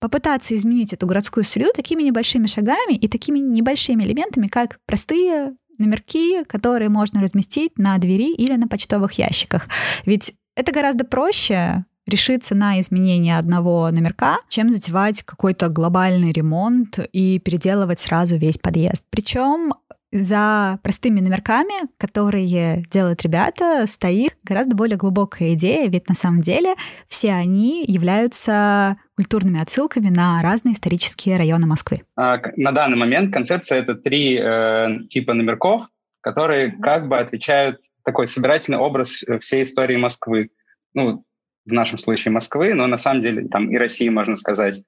[0.00, 6.44] попытаться изменить эту городскую среду такими небольшими шагами и такими небольшими элементами, как простые номерки,
[6.44, 9.68] которые можно разместить на двери или на почтовых ящиках.
[10.04, 17.38] Ведь это гораздо проще решиться на изменение одного номерка, чем затевать какой-то глобальный ремонт и
[17.38, 19.02] переделывать сразу весь подъезд.
[19.10, 19.72] Причем
[20.10, 26.74] за простыми номерками, которые делают ребята, стоит гораздо более глубокая идея, ведь на самом деле
[27.08, 32.02] все они являются культурными отсылками на разные исторические районы Москвы.
[32.16, 35.88] А, на данный момент концепция— это три э, типа номерков,
[36.20, 40.50] которые как бы отвечают такой собирательный образ всей истории Москвы.
[40.94, 41.24] Ну,
[41.66, 44.82] в нашем случае Москвы, но на самом деле там и России, можно сказать.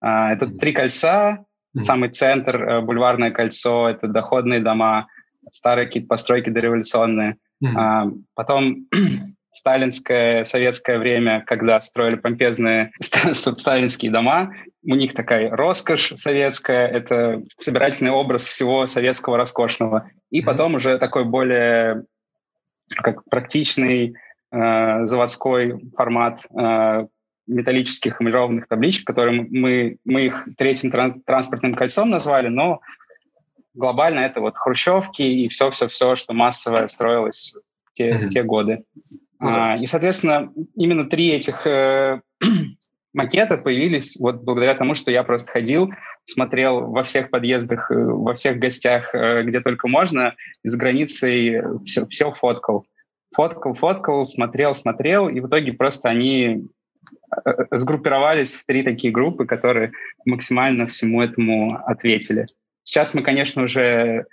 [0.00, 1.45] А, это три кольца,
[1.80, 5.08] самый центр, э, бульварное кольцо, это доходные дома,
[5.50, 7.36] старые какие-то постройки дореволюционные.
[7.74, 8.86] А, потом
[9.52, 18.12] сталинское, советское время, когда строили помпезные сталинские дома, у них такая роскошь советская, это собирательный
[18.12, 20.10] образ всего советского роскошного.
[20.30, 22.04] И потом уже такой более
[22.94, 24.14] как практичный
[24.52, 27.06] э, заводской формат э,
[27.46, 32.80] металлических эмалированных табличек, которые мы, мы их третьим тран- транспортным кольцом назвали, но
[33.74, 37.54] глобально это вот хрущевки и все-все-все, что массово строилось
[37.84, 38.28] в те, mm-hmm.
[38.28, 38.82] те годы.
[39.42, 39.52] Mm-hmm.
[39.52, 42.20] А, и, соответственно, именно три этих э,
[43.12, 45.90] макета появились вот благодаря тому, что я просто ходил,
[46.24, 52.06] смотрел во всех подъездах, э, во всех гостях, э, где только можно, из границы все,
[52.06, 52.86] все фоткал.
[53.34, 56.66] Фоткал, фоткал, смотрел, смотрел, и в итоге просто они
[57.70, 59.92] сгруппировались в три такие группы, которые
[60.24, 62.46] максимально всему этому ответили.
[62.82, 64.26] Сейчас мы, конечно, уже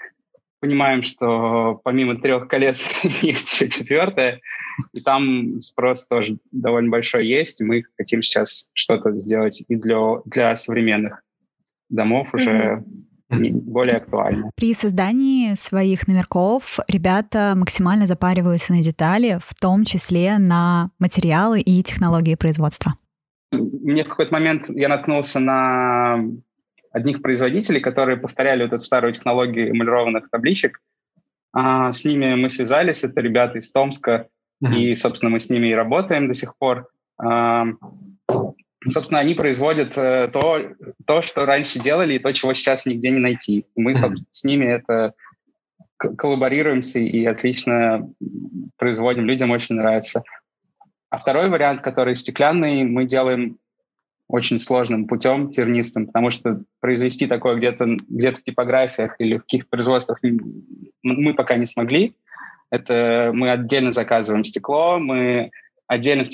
[0.60, 2.90] понимаем, что помимо трех колец
[3.22, 4.42] есть еще четвертое,
[4.94, 10.22] и там спрос тоже довольно большой есть, и мы хотим сейчас что-то сделать и для,
[10.26, 11.22] для современных
[11.90, 13.04] домов уже mm-hmm
[13.52, 14.52] более актуально.
[14.56, 21.84] При создании своих номерков ребята максимально запариваются на детали, в том числе на материалы и
[21.84, 22.94] технологии производства.
[23.52, 26.24] Мне в какой-то момент я наткнулся на
[26.92, 30.80] одних производителей, которые повторяли вот эту старую технологию эмалированных табличек.
[31.52, 34.28] А, с ними мы связались, это ребята из Томска,
[34.64, 34.76] uh-huh.
[34.76, 36.88] и, собственно, мы с ними и работаем до сих пор.
[37.20, 37.66] А,
[38.90, 40.60] собственно, они производят э, то,
[41.06, 43.66] то, что раньше делали, и то, чего сейчас нигде не найти.
[43.76, 45.14] Мы с ними это
[45.98, 48.10] коллаборируемся и отлично
[48.78, 49.26] производим.
[49.26, 50.24] Людям очень нравится.
[51.10, 53.58] А второй вариант, который стеклянный, мы делаем
[54.28, 59.70] очень сложным путем, тернистым, потому что произвести такое где-то где в типографиях или в каких-то
[59.70, 60.20] производствах
[61.04, 62.16] мы пока не смогли.
[62.72, 65.52] Это мы отдельно заказываем стекло, мы
[65.94, 66.30] отдельно в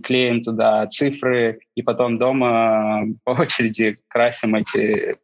[0.00, 5.14] клеим туда цифры, и потом дома по очереди красим эти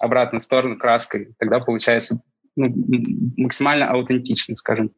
[0.00, 1.34] обратную сторону краской.
[1.38, 2.20] Тогда получается
[2.56, 2.66] ну,
[3.36, 4.90] максимально аутентично, скажем.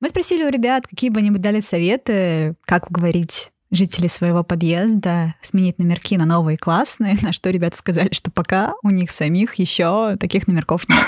[0.00, 5.78] Мы спросили у ребят, какие бы они дали советы, как уговорить жителей своего подъезда сменить
[5.78, 10.46] номерки на новые классные, на что ребята сказали, что пока у них самих еще таких
[10.46, 10.98] номерков нет.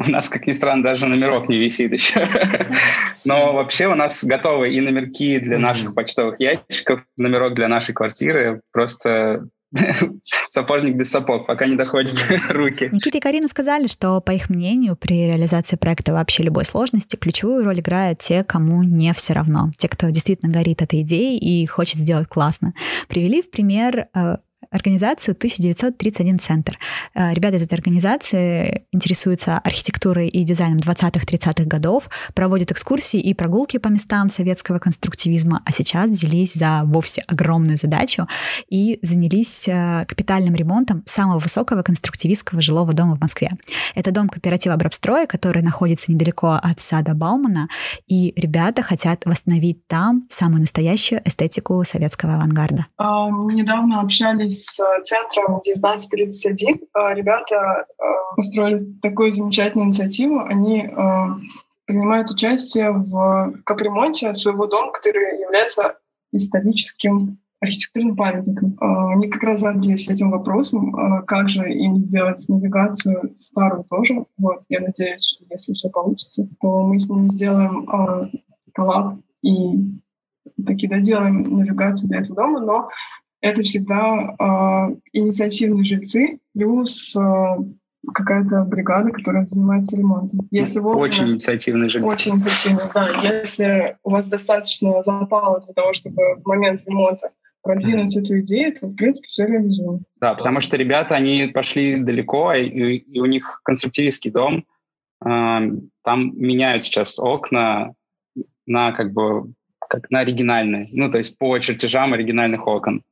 [0.06, 2.26] У нас, как ни странно, даже номерок не висит еще.
[3.24, 8.60] Но вообще у нас готовы и номерки для наших почтовых ящиков, номерок для нашей квартиры.
[8.72, 9.48] Просто
[10.22, 12.14] сапожник без сапог, пока не доходят
[12.50, 12.88] руки.
[12.92, 17.64] Никита и Карина сказали, что, по их мнению, при реализации проекта вообще любой сложности ключевую
[17.64, 19.70] роль играют те, кому не все равно.
[19.76, 22.74] Те, кто действительно горит этой идеей и хочет сделать классно.
[23.08, 24.36] Привели в пример э,
[24.70, 26.78] организацию 1931 центр.
[27.14, 33.78] Э, ребята из этой организации интересуются архитектурой и дизайном 20-30-х годов, проводят экскурсии и прогулки
[33.78, 38.26] по местам советского конструктивизма, а сейчас взялись за вовсе огромную задачу
[38.68, 43.50] и занялись э, капитальным ремонтом самого высокого конструктивистского жилого дома в Москве.
[43.94, 47.68] Это дом кооператива Брабстрой, который находится недалеко от сада Баумана,
[48.06, 52.86] и ребята хотят восстановить там самую настоящую эстетику советского авангарда.
[52.96, 58.02] А, недавно общались с центром 1931 э, ребята э,
[58.36, 60.40] устроили такую замечательную инициативу.
[60.40, 61.26] Они э,
[61.86, 65.98] принимают участие в капремонте своего дома, который является
[66.32, 68.76] историческим архитектурным памятником.
[68.80, 74.26] Они как раз задались этим вопросом, как же им сделать навигацию старую тоже.
[74.36, 77.86] Вот, я надеюсь, что если все получится, то мы с ними сделаем
[78.74, 80.00] коллаб и
[80.66, 82.88] таки доделаем навигацию для этого дома, но
[83.44, 87.56] это всегда э, инициативные жильцы плюс э,
[88.14, 90.48] какая-то бригада, которая занимается ремонтом.
[90.50, 92.14] Если вовремя, очень инициативные жильцы.
[92.14, 93.08] Очень инициативные, да.
[93.22, 97.32] Если у вас достаточно запала для того, чтобы в момент ремонта
[97.62, 100.00] продвинуть эту идею, то, в принципе, все реализуем.
[100.22, 104.64] Да, потому что ребята, они пошли далеко, и, и у них конструктивистский дом,
[105.22, 105.70] э,
[106.02, 107.92] там меняют сейчас окна
[108.64, 109.52] на как бы
[109.86, 113.02] как на оригинальные, ну, то есть по чертежам оригинальных окон.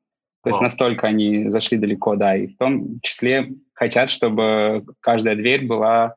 [0.43, 5.67] То есть настолько они зашли далеко, да, и в том числе хотят, чтобы каждая дверь
[5.67, 6.17] была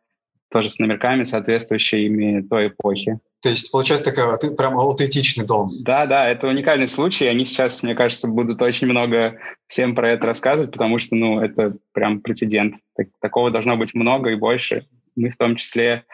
[0.51, 3.19] тоже с номерками, соответствующими той эпохи.
[3.41, 5.69] То есть, получается, такой ты прям аутентичный дом.
[5.84, 7.28] Да, да, это уникальный случай.
[7.28, 11.76] Они сейчас, мне кажется, будут очень много всем про это рассказывать, потому что, ну, это
[11.91, 12.78] прям прецедент.
[12.95, 14.88] Так, такого должно быть много и больше.
[15.15, 16.05] Мы в том числе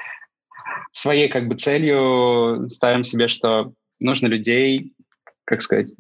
[0.92, 4.94] своей как бы целью ставим себе, что нужно людей,
[5.52, 5.92] как сказать...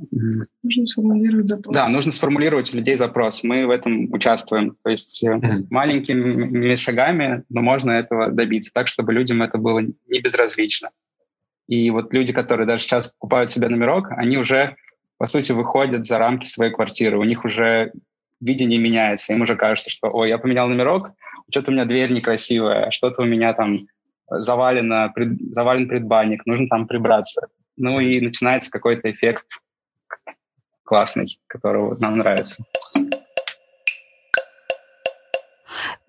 [0.63, 1.75] Нужно сформулировать запрос.
[1.75, 3.43] Да, нужно сформулировать у людей запрос.
[3.43, 4.77] Мы в этом участвуем.
[4.81, 5.65] То есть mm-hmm.
[5.69, 10.91] маленькими шагами, но можно этого добиться так, чтобы людям это было не безразлично.
[11.67, 14.77] И вот люди, которые даже сейчас покупают себе номерок, они уже,
[15.17, 17.17] по сути, выходят за рамки своей квартиры.
[17.17, 17.91] У них уже
[18.39, 19.33] видение меняется.
[19.33, 21.11] Им уже кажется, что, ой, я поменял номерок,
[21.49, 23.81] что-то у меня дверь некрасивая, что-то у меня там
[24.29, 27.47] завалено, пред, завален предбанник, нужно там прибраться.
[27.77, 29.45] Ну и начинается какой-то эффект
[30.83, 32.63] классный, которого нам нравится.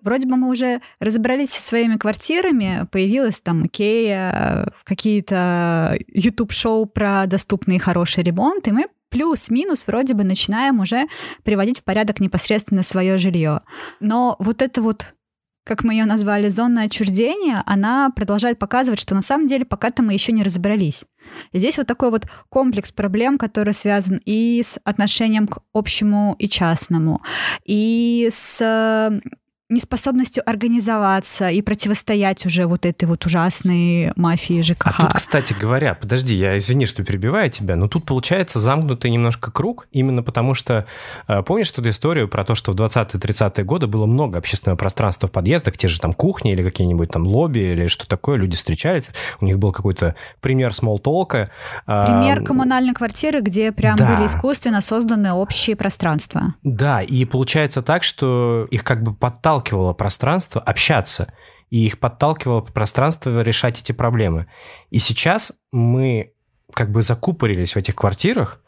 [0.01, 7.79] Вроде бы мы уже разобрались со своими квартирами, появилась там Икея, какие-то YouTube-шоу про доступный
[7.79, 11.05] хороший ремонт, и мы плюс-минус вроде бы начинаем уже
[11.43, 13.61] приводить в порядок непосредственно свое жилье.
[14.01, 15.15] Но вот это вот
[15.63, 20.13] как мы ее назвали, зона отчуждения, она продолжает показывать, что на самом деле пока-то мы
[20.13, 21.05] еще не разобрались.
[21.53, 27.21] здесь вот такой вот комплекс проблем, который связан и с отношением к общему и частному,
[27.65, 29.21] и с
[29.73, 34.87] неспособностью организоваться и противостоять уже вот этой вот ужасной мафии ЖКХ.
[34.87, 39.51] А тут, кстати говоря, подожди, я извини, что перебиваю тебя, но тут получается замкнутый немножко
[39.51, 40.85] круг, именно потому что,
[41.27, 45.31] э, помнишь эту историю про то, что в 20-30-е годы было много общественного пространства в
[45.31, 49.09] подъездах, те же там кухни или какие-нибудь там лобби или что такое, люди встречались,
[49.41, 51.49] у них был какой-то пример смолтолка.
[51.85, 54.15] Пример коммунальной квартиры, где прям да.
[54.15, 56.53] были искусственно созданы общие пространства.
[56.63, 61.33] Да, и получается так, что их как бы подталкивают подталкивало пространство общаться,
[61.69, 64.47] и их подталкивало пространство решать эти проблемы.
[64.91, 66.33] И сейчас мы
[66.73, 68.59] как бы закупорились в этих квартирах,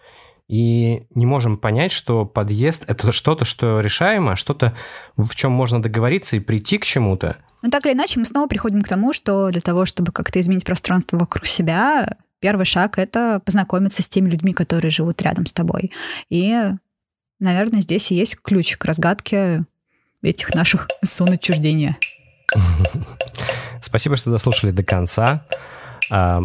[0.48, 4.76] и не можем понять, что подъезд это что-то, что решаемо, а что-то,
[5.18, 7.38] в чем можно договориться и прийти к чему-то.
[7.64, 10.64] Но так или иначе, мы снова приходим к тому, что для того, чтобы как-то изменить
[10.64, 12.08] пространство вокруг себя,
[12.40, 15.92] первый шаг— это познакомиться с теми людьми, которые живут рядом с тобой.
[16.30, 16.56] И,
[17.40, 19.66] наверное, здесь и есть ключ к разгадке
[20.30, 21.98] этих наших зон отчуждения.
[23.82, 25.46] Спасибо, что дослушали до конца.
[26.10, 26.42] А,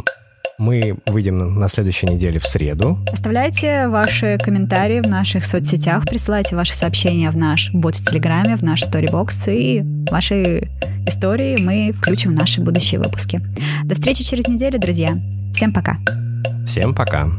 [0.59, 2.99] мы выйдем на следующей неделе в среду.
[3.11, 8.63] Оставляйте ваши комментарии в наших соцсетях, присылайте ваши сообщения в наш бот в Телеграме, в
[8.63, 10.69] наш сторибокс, и ваши
[11.07, 13.41] истории мы включим в наши будущие выпуски.
[13.85, 15.17] До встречи через неделю, друзья.
[15.55, 15.97] Всем пока.
[16.67, 17.31] Всем пока.